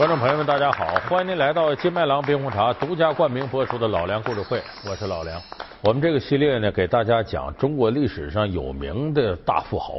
[0.00, 0.94] 观众朋友们，大家好！
[1.10, 4.56] 欢迎您来到金麦郎冰红茶独家冠名播出的《老梁故事会》，
[4.88, 5.38] 我是老梁。
[5.82, 9.98] 我们这个系列呢，给大家讲中国历史上有名的大富豪。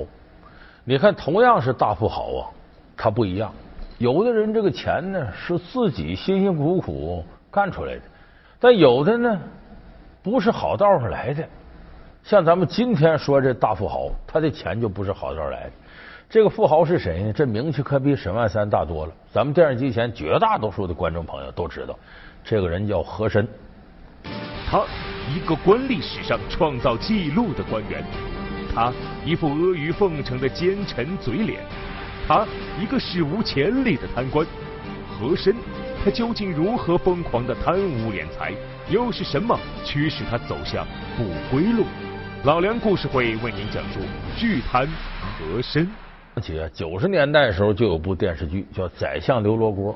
[0.86, 2.50] 你看，同样是大富豪啊，
[2.98, 3.54] 他不一样。
[4.00, 8.02] 有的人这个钱呢是自己辛辛苦苦干出来的，
[8.60, 9.40] 但有的呢
[10.24, 11.48] 不是好道上来的。
[12.24, 15.72] 像咱们今天说这大富豪，他的钱就不是好道来的。
[16.32, 17.34] 这个富豪是谁呢？
[17.34, 19.12] 这名气可比沈万三大多了。
[19.34, 22.00] 咱们电视机前绝大多数的观众朋友都知道，
[22.42, 23.46] 这个人叫和珅。
[24.66, 24.82] 他
[25.36, 28.02] 一个官历史上创造记录的官员，
[28.74, 28.94] 他
[29.26, 31.60] 一副阿谀奉承的奸臣嘴脸。
[32.26, 32.48] 他
[32.80, 34.48] 一个史无前例的贪官，
[35.10, 35.54] 和珅，
[36.02, 38.54] 他究竟如何疯狂的贪污敛财？
[38.90, 41.84] 又是什么驱使他走向不归路？
[42.46, 44.00] 老梁故事会为您讲述
[44.38, 45.86] 巨贪和珅。
[46.40, 49.94] 起九十年代的时候就有部电视剧叫《宰相刘罗锅》，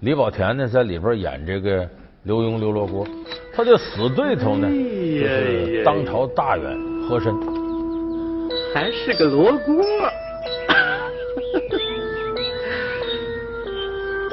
[0.00, 1.88] 李保田呢在里边演这个
[2.22, 3.06] 刘墉刘罗锅，
[3.54, 6.78] 他的死对头呢就是当朝大员
[7.08, 7.34] 和珅，
[8.72, 9.84] 还是个罗锅。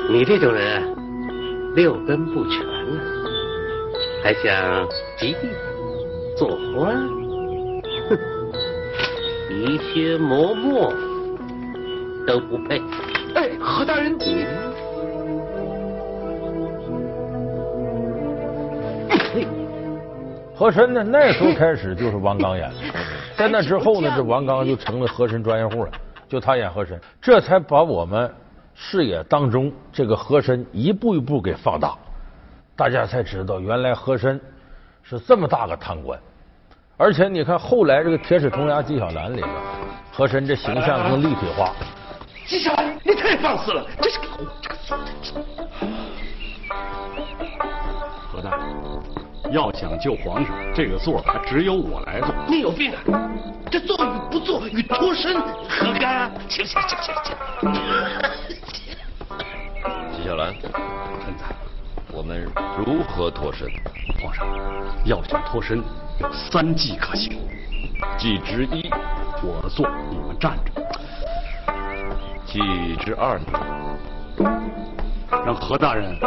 [0.07, 0.95] 你这种人
[1.75, 3.01] 六根不全啊，
[4.23, 5.47] 还想及第
[6.37, 6.95] 做官？
[8.09, 8.17] 哼，
[9.49, 10.93] 一切磨墨
[12.25, 12.81] 都不配。
[13.35, 14.45] 哎，何大人，你
[20.55, 22.75] 和珅呢 那时候开始就是王刚演的，
[23.35, 25.91] 在那之后呢，这王刚就成了和珅专业户了，
[26.29, 28.31] 就他演和珅，这才把我们。
[28.77, 31.95] 视野当中，这个和珅一步一步给放大，
[32.75, 34.37] 大家才知道原来和珅
[35.01, 36.19] 是这么大个贪官。
[36.97, 39.47] 而且你看后来这个《铁齿铜牙纪晓岚》里边，
[40.11, 41.73] 和珅这形象更立体化。
[42.47, 43.87] 纪晓岚，你太放肆了！
[43.99, 44.27] 这是个
[48.31, 52.29] 何大人，要想救皇上，这个座还只有我来坐。
[52.47, 52.97] 你有病啊！
[53.71, 56.31] 这坐与不坐与脱身何干啊？
[56.47, 57.35] 行行行行行。
[60.15, 61.45] 纪晓岚，臣在。
[62.11, 62.47] 我们
[62.77, 63.67] 如何脱身？
[64.21, 64.47] 皇上，
[65.03, 65.83] 要想脱身，
[66.19, 67.39] 有三计可行。
[68.19, 68.87] 计之一，
[69.41, 70.84] 我坐，你们站着。
[72.55, 73.37] 计之二，
[75.45, 76.17] 让何大人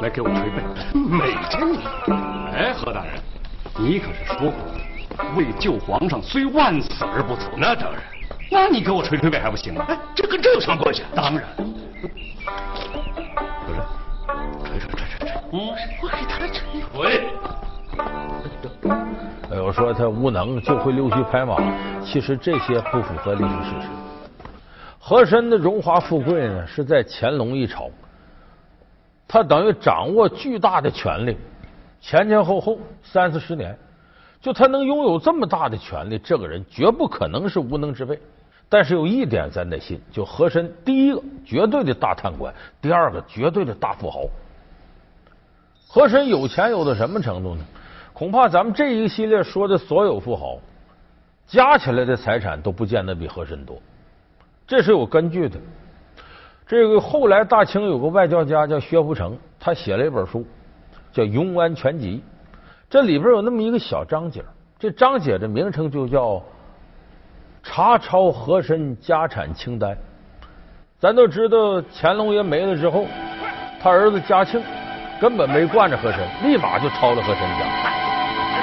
[0.00, 0.62] 来给我捶背。
[0.98, 1.78] 美着你！
[2.56, 3.12] 哎，何大人，
[3.76, 4.52] 你可是说过，
[5.36, 7.50] 为救皇上，虽万死而不辞。
[7.54, 8.00] 那当然。
[8.50, 9.84] 那你给我捶捶背还不行吗？
[9.88, 11.02] 哎，这跟这有什么关系？
[11.14, 11.44] 当然。
[13.68, 13.76] 来，
[14.64, 15.68] 捶捶捶捶捶嗯，
[16.02, 17.28] 我给他捶回。
[19.50, 21.56] 哎我，说他无能，就会溜须拍马。
[22.02, 23.88] 其实这些不符合历史事实。
[25.08, 27.88] 和珅的荣华富贵呢，是在乾隆一朝，
[29.26, 31.34] 他等于掌握巨大的权力，
[31.98, 33.74] 前前后后三四十年，
[34.38, 38.20] 就他能拥有这么大的权力，这个人绝不可能是无能之辈。
[38.68, 42.52] 但是有一点咱得信，就和珅，第一个绝对的大贪官，
[42.82, 44.26] 第二个绝对的大富豪。
[45.86, 47.64] 和珅有钱有到什么程度呢？
[48.12, 50.58] 恐怕咱们这一系列说的所有富豪
[51.46, 53.80] 加起来的财产都不见得比和珅多，
[54.68, 55.58] 这是有根据的。
[56.66, 60.46] 这个后来大清有个外交家叫薛福成，他写了一本书
[61.10, 62.22] 叫《庸安全集》，
[62.88, 64.44] 这里边有那么一个小章节，
[64.78, 66.34] 这章节的名称就叫
[67.62, 69.90] 《查抄和珅家产清单》。
[71.00, 73.06] 咱都知道乾隆爷没了之后，
[73.82, 74.62] 他儿子嘉庆。
[75.20, 77.66] 根本没惯着和珅，立马就抄了和珅家。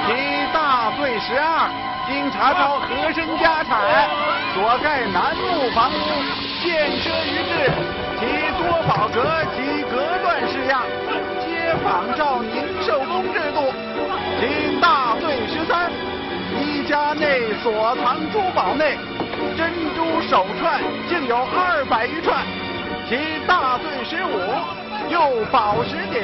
[0.06, 0.14] 其
[0.54, 1.68] 大罪十二，
[2.08, 4.08] 经查抄和珅家产，
[4.56, 5.96] 所盖楠木房屋，
[6.64, 7.70] 建设于制，
[8.18, 8.24] 其
[8.56, 9.22] 多宝阁
[9.54, 10.80] 及隔断式样，
[11.44, 13.70] 皆仿照宁寿宫制度。
[14.40, 15.92] 其大罪十三，
[16.58, 18.96] 一家内所藏珠宝内，
[19.58, 22.42] 珍珠手串竟有二百余串。
[23.10, 24.40] 其大罪十五。
[25.08, 26.22] 又宝石鼎，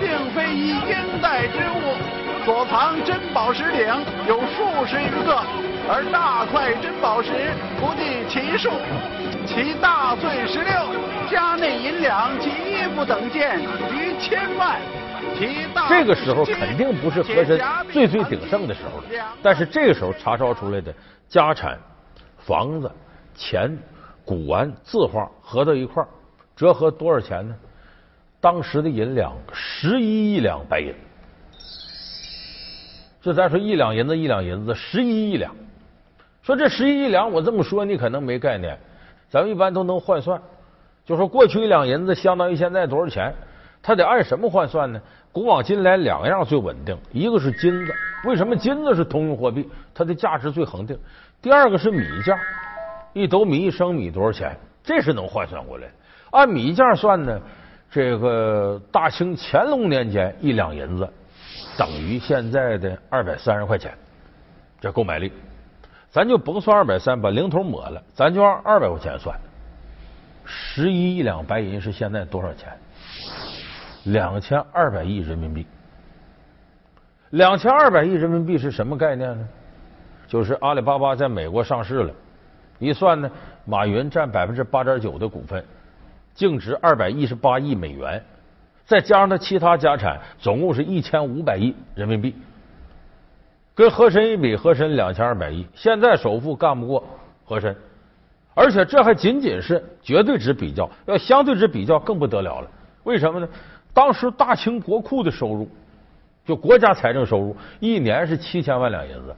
[0.00, 1.94] 并非一应带之物，
[2.44, 3.86] 所藏珍宝石鼎
[4.26, 5.38] 有数十余个，
[5.94, 8.70] 而大块珍宝石不计其数。
[9.44, 10.72] 其大罪十六，
[11.30, 14.80] 家内银两及衣服等件逾千万。
[15.36, 17.60] 其大这个时候肯定不是和珅
[17.92, 20.94] 最最鼎盛的时候了，但是这个时候查抄出来的
[21.28, 21.78] 家产、
[22.38, 22.90] 房子、
[23.34, 23.76] 钱、
[24.24, 26.02] 古玩、字画合到一块
[26.56, 27.54] 折合多少钱呢？
[28.40, 30.94] 当时的银两十一亿两白银，
[33.20, 35.54] 就咱说一两银子一两银子，十一亿两。
[36.42, 38.76] 说这十一亿两，我这么说你可能没概念。
[39.30, 40.40] 咱们一般都能换算，
[41.06, 43.32] 就说过去一两银子相当于现在多少钱？
[43.80, 45.00] 他得按什么换算呢？
[45.32, 47.92] 古往今来两样最稳定，一个是金子，
[48.24, 49.68] 为什么金子是通用货币？
[49.94, 50.98] 它的价值最恒定。
[51.40, 52.38] 第二个是米价，
[53.12, 54.56] 一斗米一升米多少钱？
[54.84, 55.88] 这是能换算过来。
[56.32, 57.40] 按米价算呢，
[57.90, 61.08] 这个大清乾隆年间一两银子
[61.78, 63.92] 等于现在的二百三十块钱，
[64.80, 65.32] 这购买力。
[66.12, 69.34] 咱就甭算二百三，把零头抹了，咱就按二百块钱算。
[70.44, 72.70] 十一亿两白银是现在多少钱？
[74.04, 75.66] 两千二百亿人民币。
[77.30, 79.48] 两千二百亿人民币是什么概念呢？
[80.28, 82.12] 就是阿里巴巴在美国上市了，
[82.78, 83.30] 一算呢，
[83.64, 85.64] 马云占百分之八点九的股份，
[86.34, 88.22] 净值二百一十八亿美元，
[88.84, 92.36] 再加上他其他家产，总共是一千五百亿人民币。
[93.74, 97.02] 跟和珅一比，和珅两千二百亿，现在首富干不过
[97.44, 97.74] 和珅，
[98.54, 102.70] 而且这还仅仅是绝对值比较，要相对值比较更不得了了。
[103.04, 103.48] 为什么呢？
[103.94, 105.66] 当时大清国库的收入，
[106.44, 109.34] 就国家财政收入，一年是七千万两银子，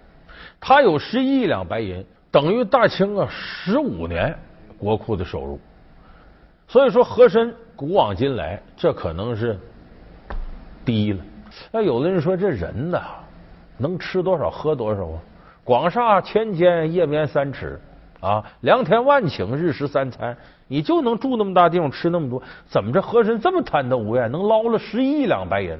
[0.58, 4.36] 他有十一亿两白银，等于大清啊十五年
[4.76, 5.60] 国库的收入。
[6.66, 9.56] 所以说，和珅古往今来，这可能是
[10.84, 11.20] 第一了。
[11.70, 13.00] 那有的人说，这人呐。
[13.76, 15.18] 能吃多少喝多少啊？
[15.64, 17.80] 广厦千间，夜眠三尺
[18.20, 18.44] 啊！
[18.60, 20.36] 良田万顷，日食三餐，
[20.68, 22.42] 你就能住那么大地方，吃那么多？
[22.66, 23.00] 怎么着？
[23.00, 25.78] 和珅这么贪得无厌，能捞了十亿两白银？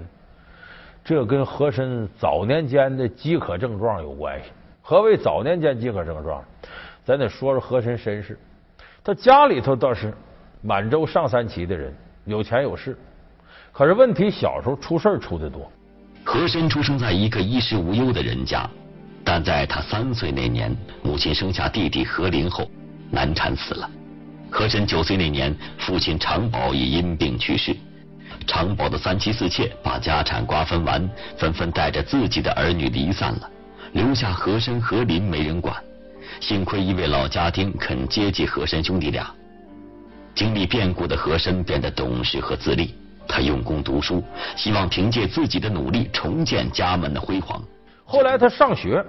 [1.04, 4.50] 这跟和珅早年间的饥渴症状有关系。
[4.80, 6.42] 何谓早年间饥渴症状？
[7.04, 8.38] 咱得说说和珅身世。
[9.02, 10.14] 他家里头倒是
[10.62, 11.94] 满洲上三旗的人，
[12.24, 12.96] 有钱有势。
[13.70, 15.70] 可是问题，小时候出事出的多。
[16.24, 18.68] 和珅出生在一个衣食无忧的人家，
[19.22, 22.68] 但在他三岁那年，母亲生下弟弟和林后
[23.10, 23.88] 难产死了。
[24.50, 27.76] 和珅九岁那年，父亲常宝也因病去世。
[28.46, 33.50] 常宝的三妻四妾把家产瓜分完，纷纷带着自己的儿女离散了，
[33.92, 35.76] 留下和珅、和林没人管。
[36.40, 39.30] 幸亏一位老家丁肯接济和珅兄弟俩。
[40.34, 42.94] 经历变故的和珅变得懂事和自立。
[43.34, 44.22] 他用功读书，
[44.54, 47.60] 希望凭借自己的努力重建家门的辉煌。
[48.04, 49.04] 后来他上学，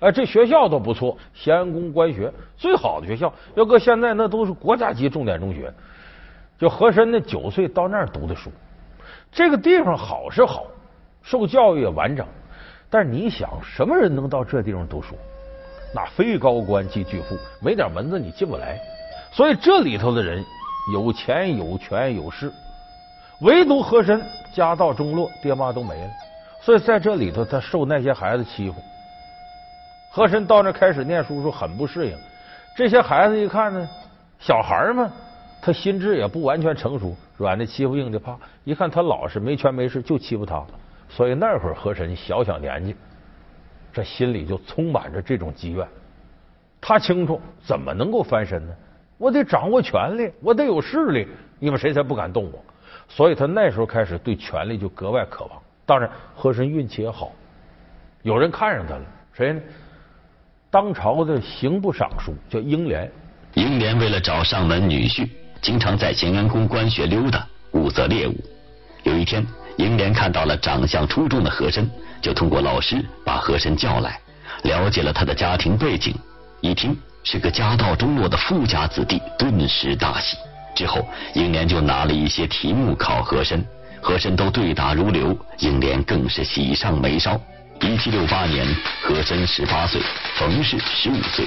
[0.00, 5.72] 哎，这学校都不错，咸阳宫官学最好的学校，要搁现在那都是国家级重点中学。
[6.58, 8.52] 就和珅那九岁到那儿读的书，
[9.32, 10.66] 这个地方好是好，
[11.22, 12.26] 受教育也完整。
[12.90, 15.16] 但是你想，什么人能到这地方读书？
[15.94, 18.78] 那非高官即巨富，没点门子你进不来。
[19.32, 20.44] 所以这里头的人
[20.92, 22.52] 有钱有权有势。
[23.42, 24.24] 唯独和珅
[24.54, 26.10] 家道中落，爹妈都没了，
[26.60, 28.80] 所以在这里头他受那些孩子欺负。
[30.12, 32.16] 和珅到那开始念书时候很不适应，
[32.76, 33.88] 这些孩子一看呢，
[34.38, 35.10] 小孩嘛，
[35.60, 38.36] 他心智也不完全成熟，软的欺负硬的怕。
[38.62, 40.64] 一看他老实没权没势，就欺负他，
[41.08, 42.94] 所以那会儿和珅小小年纪，
[43.92, 45.84] 这心里就充满着这种积怨。
[46.80, 48.72] 他清楚怎么能够翻身呢？
[49.18, 51.26] 我得掌握权力，我得有势力，
[51.58, 52.64] 你们谁才不敢动我？
[53.14, 55.62] 所以他那时候开始对权力就格外渴望。
[55.84, 57.32] 当然，和珅运气也好，
[58.22, 59.02] 有人看上他了。
[59.34, 59.60] 谁呢？
[60.70, 63.10] 当朝的刑部尚书叫英莲。
[63.54, 65.28] 英莲为了找上门女婿，
[65.60, 68.34] 经常在乾安宫官学溜达，物色猎物。
[69.02, 69.46] 有一天，
[69.76, 71.90] 英莲看到了长相出众的和珅，
[72.22, 74.18] 就通过老师把和珅叫来，
[74.62, 76.14] 了解了他的家庭背景。
[76.62, 80.38] 一听是个家道中落的富家子弟，顿时大喜。
[80.74, 83.64] 之后，英莲就拿了一些题目考和珅，
[84.00, 87.40] 和珅都对答如流，英莲更是喜上眉梢。
[87.80, 88.64] 一七六八年，
[89.02, 90.00] 和珅十八岁，
[90.36, 91.44] 冯氏十五岁，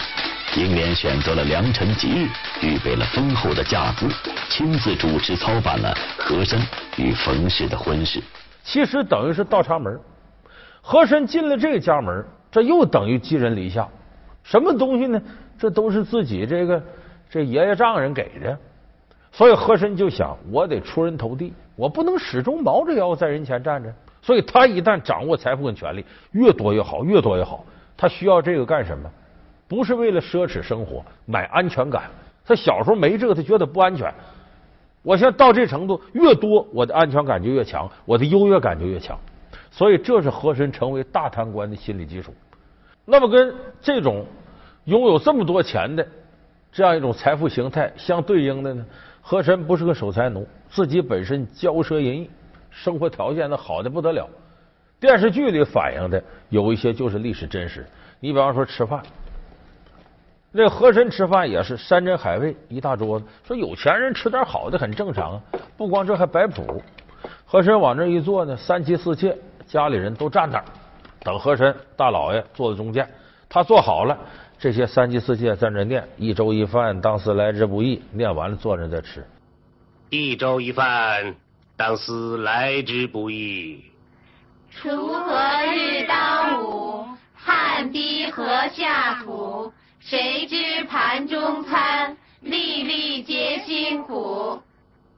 [0.57, 2.27] 英莲选择了良辰吉日，
[2.61, 4.07] 预备了丰厚的嫁资，
[4.49, 6.59] 亲自主持操办了和珅
[6.97, 8.21] 与冯氏的婚事。
[8.63, 9.97] 其实等于是倒插门，
[10.81, 13.87] 和珅进了这个家门，这又等于寄人篱下。
[14.43, 15.21] 什么东西呢？
[15.57, 16.83] 这都是自己这个
[17.29, 18.57] 这爷爷丈人给的。
[19.35, 23.93] 所以和珅就想，我得出人头地，我不能始终毛着腰在人前站着。
[24.21, 27.65] 所以他一旦掌握财富跟权力，越多越好，越多越好。
[27.97, 29.11] 他需要这个干什么？
[29.67, 32.03] 不是为了奢侈生活，买安全感。
[32.45, 34.09] 他小时候没这个，他觉得不安全。
[35.03, 39.19] 我现在到这程度，越多我的安全感就越强，我的优越感就越强。
[39.69, 42.33] 所以这是和珅成为大贪官的心理基础。
[43.03, 44.25] 那么跟这种
[44.85, 46.07] 拥有这么多钱的
[46.71, 48.85] 这样一种财富形态相对应的呢？
[49.27, 52.29] 和珅不是个守财奴，自己本身骄奢淫逸，
[52.69, 54.29] 生活条件那好的不得了。
[54.99, 57.83] 电视剧里反映的有一些就是历史真实。
[58.19, 59.01] 你比方说吃饭，
[60.51, 65.41] 那和珅吃饭也是山珍海味一大桌子，说有钱人吃点好的很正常啊。
[65.75, 66.79] 不光这还摆谱，
[67.45, 70.65] 和珅往这一坐呢，三妻四妾家里人都站那儿
[71.21, 73.09] 等和珅大老爷坐在中间，
[73.49, 74.15] 他坐好了，
[74.65, 78.01] 这些三妻四戒在那念一粥一饭，当思来之不易。
[78.11, 79.23] 念完了，坐着再吃。
[80.09, 81.35] 一粥一饭，
[81.77, 83.83] 当思来之不易。
[84.81, 87.05] 锄禾日当午，
[87.35, 89.71] 汗滴禾下土。
[89.99, 94.59] 谁知盘中餐，粒粒皆辛苦。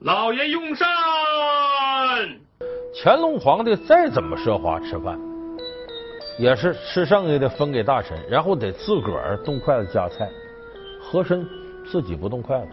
[0.00, 0.86] 老爷用膳。
[3.02, 5.18] 乾隆皇帝再怎么奢华吃饭，
[6.38, 10.28] 也是吃剩下的分给大臣，然后得自个儿动筷子夹菜。
[11.00, 11.46] 和珅
[11.90, 12.68] 自己不动筷子。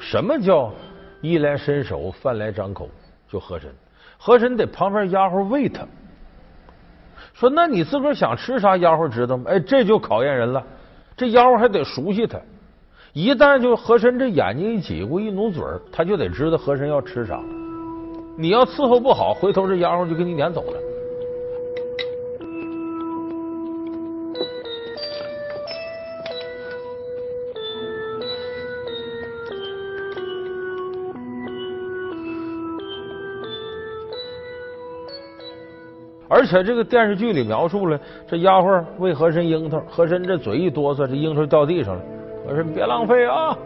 [0.00, 0.72] 什么叫
[1.20, 2.88] 衣来伸手，饭来张口？
[3.28, 3.70] 就和珅，
[4.18, 5.84] 和珅得旁边丫鬟喂他。
[7.34, 9.44] 说那你自个儿想吃啥，丫鬟知道吗？
[9.48, 10.64] 哎，这就考验人了。
[11.16, 12.40] 这丫鬟还得熟悉他，
[13.12, 17.40] 一旦就和珅这眼睛一挤过一努嘴儿，他就得知道和珅要吃啥。
[18.38, 20.78] 你要伺候不好，回头这丫鬟就给你撵走了。
[36.28, 42.02] 而且这个电视剧里描述了，这丫鬟喂和珅樱桃，和珅这嘴一哆嗦，这樱桃掉地上了。
[42.46, 43.56] 和珅别浪费啊！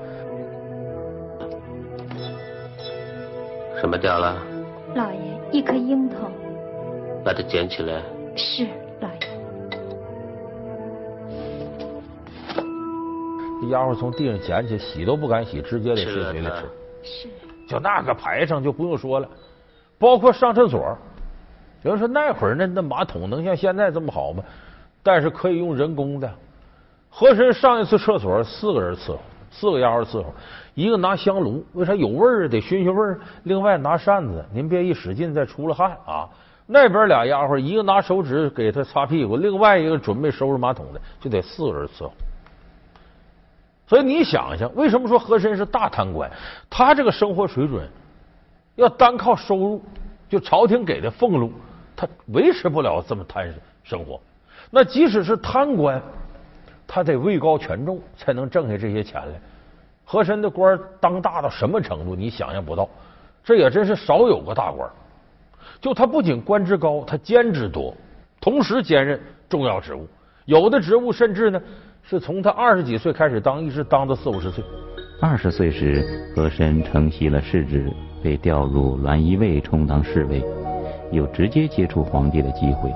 [3.81, 4.37] 什么掉了？
[4.95, 5.19] 老爷，
[5.53, 6.17] 一颗樱桃。
[7.25, 8.03] 把它捡起来。
[8.37, 8.67] 是，
[9.01, 9.21] 老爷。
[13.63, 16.53] 这丫鬟从地上捡起，洗都不敢洗，直接得塞嘴里吃。
[17.03, 17.29] 是。
[17.69, 19.29] 就那个排场就不用说了，
[19.99, 20.97] 包括上厕所。
[21.83, 24.43] 有人说那会儿那那马桶能像现在这么好吗？
[25.03, 26.31] 但是可以用人工的。
[27.09, 29.19] 和珅上一次厕所四个人伺候，
[29.51, 30.33] 四个丫鬟伺候，
[30.75, 33.19] 一个拿香炉，为啥有味儿得熏熏味儿。
[33.45, 36.29] 另外拿扇子，您别一使劲再出了汗啊。
[36.67, 42.13] 那边俩丫鬟，一个拿手纸给他擦屁股，另外一个准备收拾马桶的，就得四个人伺候。
[43.89, 46.31] 所以你想想，为什么说和珅是大贪官？
[46.69, 47.89] 他这个生活水准
[48.77, 49.83] 要单靠收入，
[50.29, 51.51] 就朝廷给的俸禄。
[52.01, 53.53] 他维持不了这么贪
[53.83, 54.19] 生活，
[54.71, 56.01] 那即使是贪官，
[56.87, 59.39] 他得位高权重才能挣下这些钱来。
[60.03, 62.89] 和珅的官当大到什么程度，你想象不到。
[63.45, 64.89] 这也真是少有个大官。
[65.79, 67.95] 就他不仅官职高，他兼职多，
[68.41, 70.09] 同时兼任重要职务。
[70.47, 71.61] 有的职务甚至呢，
[72.03, 74.65] 是从他二十几岁开始当，一直当到四五十岁。
[75.21, 77.93] 二十岁时，和珅承袭了世职，
[78.23, 80.43] 被调入栾仪卫充当侍卫。
[81.11, 82.93] 有直接接触皇帝的机会，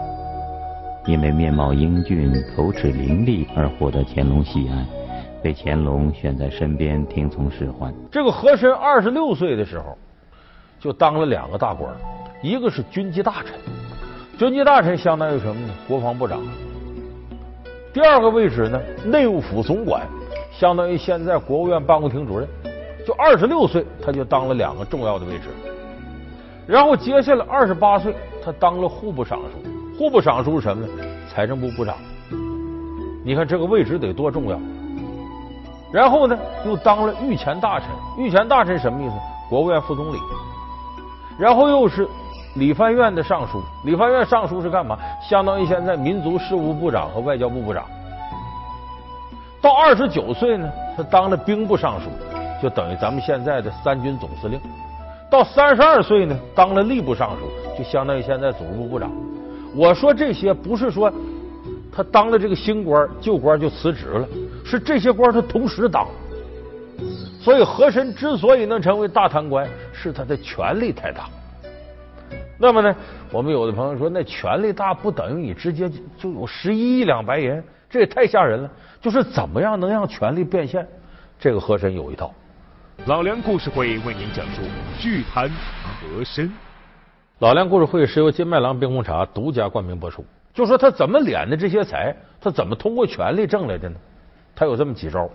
[1.06, 4.87] 因为面貌英俊、口齿伶俐而获得乾隆喜爱，
[5.42, 7.92] 被乾隆选在身边听从使唤。
[8.11, 9.99] 这个和珅二十六岁的时候
[10.78, 11.92] 就当了两个大官，
[12.40, 13.59] 一个是军机大臣，
[14.38, 15.75] 军机大臣相当于什么呢？
[15.88, 16.40] 国防部长。
[17.92, 20.06] 第二个位置呢，内务府总管，
[20.52, 22.49] 相当于现在国务院办公厅主任。
[23.06, 25.49] 就二十六岁，他就当了两个重要的位置。
[26.66, 29.99] 然后接下来二十八岁，他当了户部尚书。
[29.99, 30.92] 户部尚书是什么呢？
[31.28, 31.97] 财政部部长。
[33.25, 34.59] 你看这个位置得多重要。
[35.92, 37.88] 然后呢，又当了御前大臣。
[38.18, 39.14] 御前大臣什么意思？
[39.49, 40.18] 国务院副总理。
[41.38, 42.09] 然后又是
[42.56, 43.62] 理藩院的尚书。
[43.85, 44.99] 理藩院尚书是干嘛？
[45.23, 47.85] 相当于现在民族事务部长和外交部部长。
[49.61, 52.11] 到二十九岁呢，他当了兵部尚书，
[52.62, 54.61] 就等于咱们现在的三军总司令。
[55.35, 59.11] 到三十二岁呢，当了吏部尚书，就相当于现在组织部部长。
[59.75, 61.12] 我说这些不是说
[61.91, 64.29] 他当了这个新官旧官就辞职了，
[64.64, 66.07] 是这些官他同时当。
[67.41, 71.29] 所以和珅之所以能成为大贪官，是他的权力太大。
[72.57, 72.95] 那么呢，
[73.33, 77.61] 我们有的朋友说，那权力大不等于你直接就有十一亿两白银，
[77.91, 78.71] 这也太吓人了。
[79.03, 80.87] 就是怎么样能让权力变现？
[81.41, 82.33] 这个和珅有一套。
[83.07, 84.63] 老梁故事会为您讲述
[84.99, 85.47] 巨贪
[86.01, 86.51] 和珅。
[87.41, 90.25] 老梁故事会是由金麦郎冰红茶独家冠名播出。
[90.55, 93.97] 就说他怎么敛的这些财，他怎么通过权力挣来的呢？
[94.57, 95.29] 他有这么几招。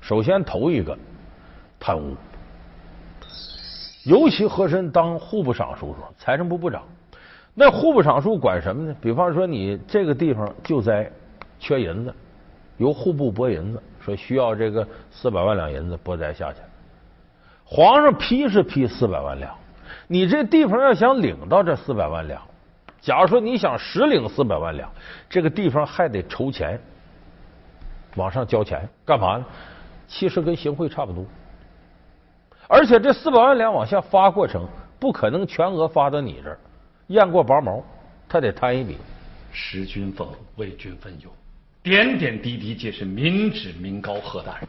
[0.00, 0.96] 首先，头一个
[1.78, 2.16] 贪污，
[4.04, 6.82] 尤其和珅当户部尚书时，财政部部长，
[7.52, 8.96] 那户部尚书管什么呢？
[9.02, 11.10] 比方说，你这个地方救灾
[11.58, 12.14] 缺银子，
[12.78, 13.82] 由户部拨银子。
[14.04, 16.58] 说需要这个四百万两银子拨灾下去，
[17.64, 19.56] 皇上批是批四百万两，
[20.06, 22.42] 你这地方要想领到这四百万两，
[23.00, 24.90] 假如说你想实领四百万两，
[25.30, 26.78] 这个地方还得筹钱，
[28.16, 29.44] 往上交钱，干嘛呢？
[30.06, 31.24] 其实跟行贿差不多。
[32.68, 34.66] 而且这四百万两往下发过程，
[35.00, 36.58] 不可能全额发到你这儿，
[37.06, 37.82] 验过拔毛，
[38.28, 38.98] 他得摊一笔。
[39.50, 41.30] 识君俸，为君分忧，
[41.84, 44.66] 点点滴滴皆是民脂民膏，何大人，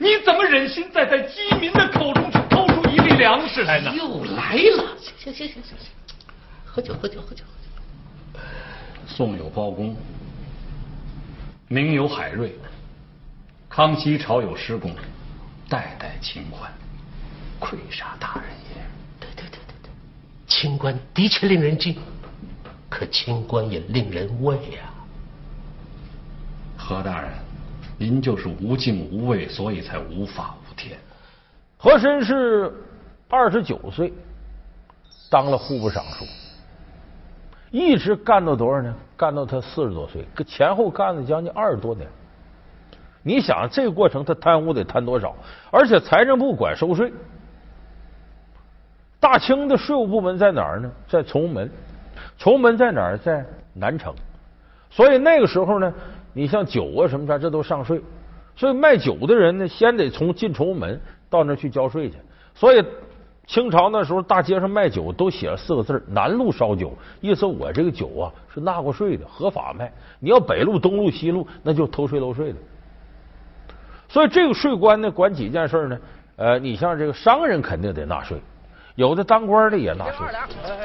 [0.00, 3.94] 你怎么忍心再在饥民的口中去掏出一粒粮食来呢？
[3.94, 5.76] 又来了，行行行行行，
[6.64, 8.40] 喝酒喝酒喝酒喝酒。
[9.06, 9.96] 宋有包公，
[11.68, 12.52] 明有海瑞，
[13.70, 14.92] 康熙朝有施公，
[15.68, 16.68] 代代清官，
[17.60, 18.82] 愧杀大人也。
[19.20, 19.90] 对对对对对，
[20.48, 21.96] 清官的确令人敬。
[22.88, 24.90] 可清官也令人畏啊！
[26.88, 27.28] 何大人，
[27.98, 30.98] 您就是无敬无畏，所以才无法无天。
[31.76, 32.72] 和珅是
[33.28, 34.10] 二十九岁
[35.28, 36.24] 当了户部尚书，
[37.70, 38.94] 一直干到多少呢？
[39.18, 42.08] 干到他四十多岁，前后干了将近二十多年。
[43.22, 45.36] 你想这个过程他贪污得贪多少？
[45.70, 47.12] 而且财政部管收税，
[49.20, 50.90] 大清的税务部门在哪儿呢？
[51.06, 51.70] 在崇文门。
[52.38, 53.18] 崇文门在哪儿？
[53.18, 54.14] 在南城，
[54.88, 55.92] 所以那个时候呢，
[56.38, 58.00] 你像酒啊什么的，这都上税。
[58.54, 62.16] 所以卖酒的人呢，先得从进崇文门到那去交税去。
[62.54, 62.84] 所以
[63.44, 69.92] 清朝那时候大街上卖酒都写了四个字南路烧酒”，意思我这个酒啊是纳过税的，合法卖。
[70.20, 72.58] 你要北路、东路、西路，那就偷税漏税的。
[74.08, 75.98] 所以这个税官呢，管几件事呢？
[76.36, 78.40] 呃，你像这个商人肯定得纳税。
[78.98, 80.26] 有的当官的也纳税，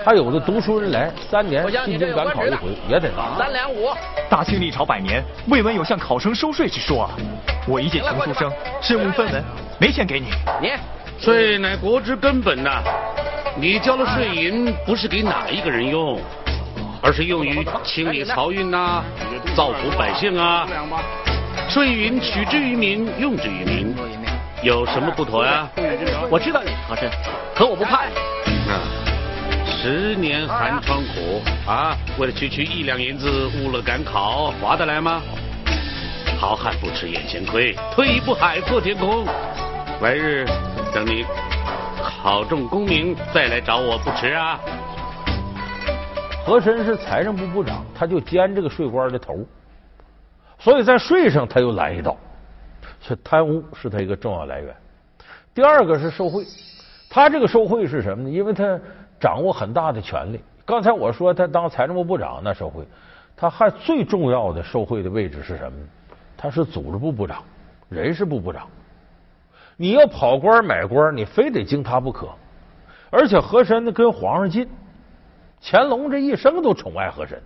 [0.05, 3.35] 还有的读书人来三年进京赶考一回也得纳。
[3.39, 3.89] 三两五。
[4.29, 7.09] 大清历朝百年，未闻有向考生收税之说啊！
[7.67, 8.53] 我一介穷书生，
[8.83, 9.43] 身无分文，
[9.79, 10.27] 没钱给你。
[10.61, 10.69] 你
[11.17, 12.83] 税乃国之根本呐，
[13.59, 16.21] 你交了税银不是给哪一个人用，
[17.01, 19.03] 而是用于清理漕运呐，
[19.55, 20.67] 造福百姓啊。
[21.67, 23.95] 税银取之于民，用之于民。
[24.63, 25.69] 有什么不妥呀？
[26.29, 27.11] 我知道你是和珅，
[27.53, 28.15] 可我不怕你。
[28.71, 28.79] 啊，
[29.65, 35.21] 十年寒窗苦啊，为了区区一两银子误了赶考，划得来吗？
[36.39, 39.25] 好汉不吃眼前亏，退一步海阔天空。
[40.01, 40.45] 来日
[40.93, 41.25] 等你
[42.01, 44.57] 考中功名，再来找我不迟啊。
[46.45, 49.45] 和珅是财政部部长，他就兼这个税官的头，
[50.57, 52.15] 所以在税上他又来一道。
[53.05, 54.75] 是贪污是他一个重要来源。
[55.53, 56.43] 第二个是受贿，
[57.09, 58.29] 他这个受贿是什么呢？
[58.29, 58.79] 因为他
[59.19, 60.41] 掌握很大的权力。
[60.65, 62.87] 刚才我说他当财政部部长那受贿，
[63.35, 65.85] 他还最重要的受贿的位置是什么呢？
[66.37, 67.43] 他是组织部部长、
[67.89, 68.67] 人事部部长。
[69.75, 72.29] 你要跑官买官，你非得经他不可。
[73.09, 74.67] 而且和珅呢跟皇上近，
[75.61, 77.41] 乾隆这一生都宠爱和珅，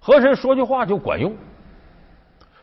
[0.00, 1.34] 和珅说句话就管用。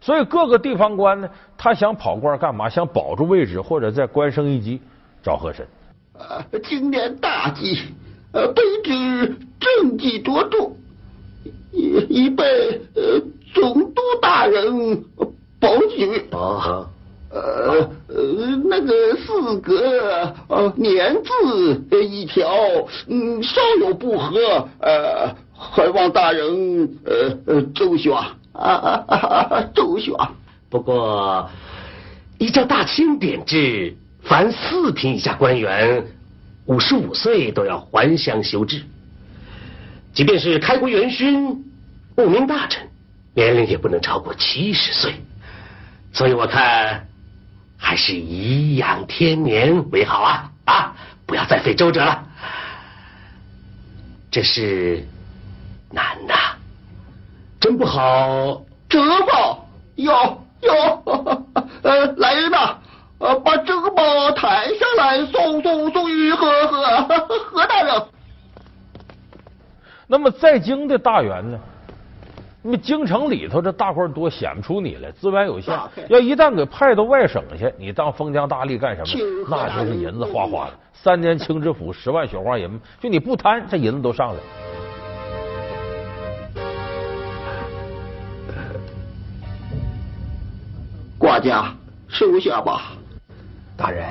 [0.01, 2.69] 所以各个地方官呢，他想跑官干嘛？
[2.69, 4.79] 想保住位置，或者再官升一级，
[5.21, 5.67] 找和珅。
[6.13, 7.79] 呃，今年大吉，
[8.31, 10.71] 呃，卑职政绩卓著，
[11.71, 12.43] 已已被
[12.95, 13.21] 呃
[13.53, 15.03] 总督大人
[15.59, 16.27] 保举。
[16.31, 16.87] 啊，
[17.31, 22.49] 呃呃，那个四格呃年字一条，
[23.07, 28.13] 嗯，稍有不合，呃，还望大人呃呃周旋。
[28.59, 29.17] 啊啊
[29.49, 29.63] 啊！
[29.73, 30.13] 周旋。
[30.69, 31.49] 不过，
[32.37, 36.05] 依照大清典制，凡四品以下官员，
[36.65, 38.83] 五十五岁都要还乡修制。
[40.13, 41.65] 即便是开国元勋、
[42.17, 42.87] 务名大臣，
[43.33, 45.13] 年龄也不能超过七十岁。
[46.11, 47.07] 所以我看，
[47.77, 50.51] 还是颐养天年为好啊！
[50.65, 50.95] 啊，
[51.25, 52.27] 不要再费周折了。
[54.29, 55.07] 这是
[55.91, 56.58] 难呐。
[57.59, 60.11] 真不好，折报有
[60.61, 60.71] 有，
[61.83, 62.77] 呃，来人呐，
[63.19, 67.17] 呃，把折报抬上来，送送送于何何
[67.51, 68.01] 何大人。
[70.07, 71.59] 那么在京的大员呢？
[72.61, 75.77] 那么京城里头这大官多，显不出你来，资源有限。
[76.09, 79.07] 要一旦给派到外省去，你当封疆大吏干什么？
[79.49, 80.73] 那就是银子哗哗的。
[80.93, 84.39] 三年清知府，十万雪花银，就你不贪，这银子都上来。
[91.29, 91.71] 大家
[92.07, 92.93] 收下吧，
[93.77, 94.03] 大人，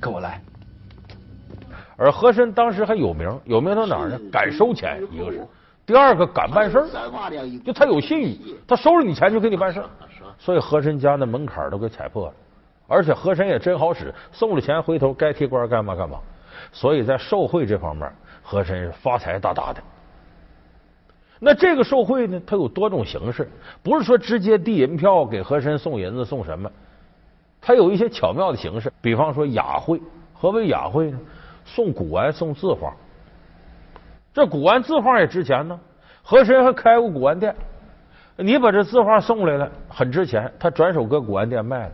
[0.00, 0.40] 跟我来。
[1.94, 4.18] 而和珅当时还有名，有名到哪儿呢？
[4.32, 5.40] 敢收钱，一个是；
[5.84, 6.88] 第二个敢办事儿，
[7.62, 9.84] 就他有信誉，他收了你钱就给你办事儿。
[10.38, 12.32] 所以和珅家那门槛都给踩破了。
[12.88, 16.18] 而且和珅也真好使，送了钱回头该提官干嘛干嘛。
[16.72, 18.10] 所以在受贿这方面，
[18.42, 19.82] 和珅是发财大大的。
[21.44, 23.50] 那这个受贿呢，它有多种形式，
[23.82, 26.70] 不是说直接递银票给和珅送银子送什么，
[27.60, 30.00] 它有一些巧妙的形式，比方说雅贿。
[30.32, 31.18] 何为雅贿呢？
[31.64, 32.94] 送古玩，送字画。
[34.32, 35.78] 这古玩字画也值钱呢。
[36.22, 37.52] 和珅还开过古玩店，
[38.36, 41.92] 你把这字画送来了，很值钱，他转手搁古玩店卖了。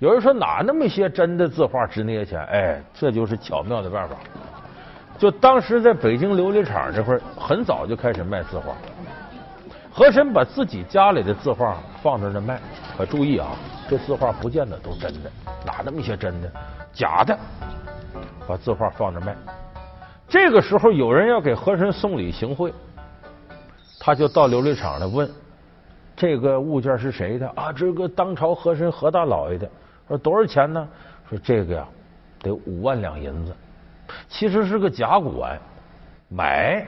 [0.00, 2.40] 有人说哪那么些真的字画值那些钱？
[2.46, 4.16] 哎，这就是巧妙的办法。
[5.18, 8.74] 就当时在北京琉璃厂这块，很早就开始卖字画。
[9.92, 12.60] 和珅把自己家里的字画放在那卖，
[12.98, 13.50] 可注意啊，
[13.88, 15.30] 这字画不见得都真的，
[15.64, 16.50] 哪那么些真的？
[16.92, 17.38] 假的，
[18.46, 19.36] 把字画放那卖。
[20.28, 22.74] 这个时候有人要给和珅送礼行贿，
[24.00, 25.30] 他就到琉璃厂来问：
[26.16, 27.48] 这个物件是谁的？
[27.54, 29.70] 啊，这个当朝和珅何大老爷的。
[30.08, 30.88] 说多少钱呢？
[31.30, 31.86] 说这个呀，
[32.42, 33.54] 得五万两银子。
[34.28, 35.58] 其实是个假古玩，
[36.28, 36.86] 买，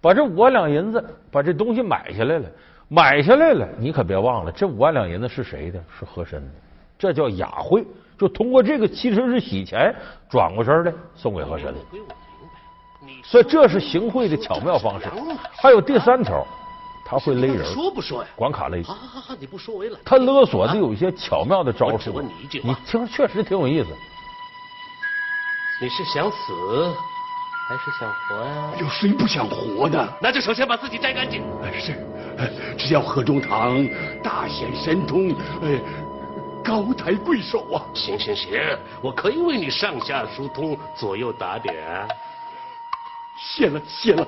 [0.00, 2.48] 把这五万两银子把这东西买下来了，
[2.88, 5.82] 买下来了，你可别忘了，这五万两银子是谁的？
[5.98, 6.54] 是和珅的，
[6.98, 7.84] 这叫雅贿，
[8.18, 9.94] 就通过这个其实是洗钱，
[10.28, 11.80] 转过身来送给和珅的。
[13.24, 15.06] 所以这是行贿的巧妙方式。
[15.52, 16.46] 还有第三条，
[17.04, 18.28] 他会勒人，说不说呀？
[18.36, 18.82] 管卡勒。
[18.82, 19.98] 好好好，你不说为了。
[20.04, 22.20] 他勒索的有一些巧妙的招数。
[22.20, 23.88] 你听确实挺有意思。
[25.82, 26.94] 你是想死
[27.66, 28.72] 还是想活呀？
[28.78, 30.12] 有谁不想活呢？
[30.20, 31.42] 那就首先把自己摘干净。
[31.72, 31.96] 是，
[32.76, 33.88] 只要贺中堂
[34.22, 35.30] 大显神通，
[35.62, 35.80] 哎，
[36.62, 37.80] 高抬贵手啊！
[37.94, 38.60] 行行行，
[39.00, 41.74] 我可以为你上下疏通，左右打点。
[43.38, 44.26] 谢了谢了，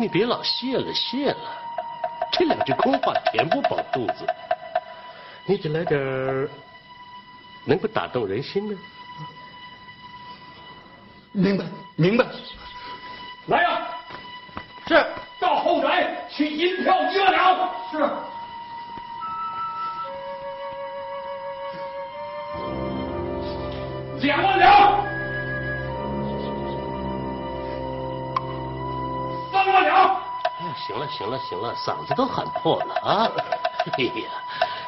[0.00, 1.36] 你别老谢了谢了，
[2.32, 4.26] 这两句空话填不饱肚子。
[5.46, 6.48] 你得来点
[7.66, 8.74] 能够打动人心的。
[11.32, 11.64] 明白，
[11.96, 12.26] 明白。
[13.46, 13.80] 来呀！
[14.86, 15.06] 是，
[15.40, 17.70] 到后宅取银票一万两。
[17.90, 17.98] 是。
[24.26, 25.04] 两万两。
[29.50, 29.96] 三万两。
[30.60, 33.30] 哎呀，行了行了行了，嗓子都喊破了啊！
[33.96, 34.12] 哎呀，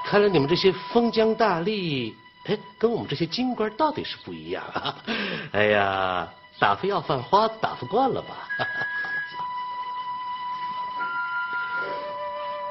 [0.04, 2.14] 看来你们这些封疆大吏。
[2.46, 4.96] 哎，跟我们这些京官到底是不一样啊！
[5.52, 6.28] 哎呀，
[6.58, 8.48] 打发要饭花子打发惯了吧？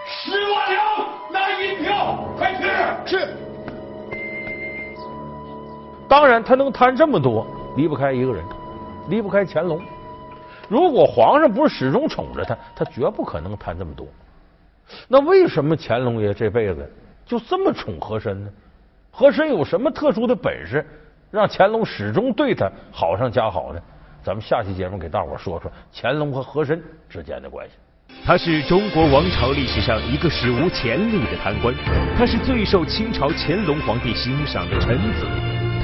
[0.06, 0.86] 十万两，
[1.32, 2.64] 拿银票，快去！
[3.18, 3.36] 是。
[6.08, 8.46] 当然，他能贪这么多，离不开一个人，
[9.10, 9.82] 离不开乾隆。
[10.70, 14.06] 如果皇上不是始终宠着他，他绝不可能贪这么多。
[15.08, 16.94] 那为什么乾隆爷这辈子
[17.26, 18.52] 就这么宠和珅呢？
[19.15, 20.84] 和珅有什么特殊的本事，
[21.30, 23.80] 让乾隆始终对他好上加好呢？
[24.23, 27.76] 咱们下期节目给大伙说说乾隆和和珅之间的关系。
[28.26, 31.71] 他是中国王朝历史上一个史无前例的贪官，
[32.17, 35.28] 他是最受清朝乾隆皇帝欣赏的臣子，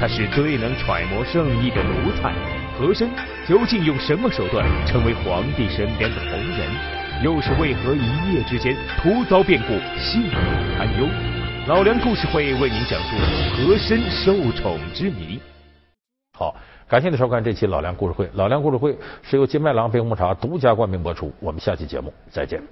[0.00, 2.34] 他是最能揣摩圣意的奴才。
[2.76, 3.10] 和珅
[3.46, 7.22] 究竟用什么手段成为皇帝身边的红人？
[7.22, 10.32] 又是为何一夜之间突遭变故，性命
[10.76, 11.29] 堪忧？
[11.66, 13.16] 老梁故事会为您讲述
[13.54, 15.38] 和珅受宠之谜。
[16.36, 16.56] 好，
[16.88, 18.28] 感谢您收看这期老梁故事会。
[18.32, 21.30] 老梁故事会是由金麦郎冰红茶独家冠名播出。
[21.38, 22.62] 我们下期节目再见。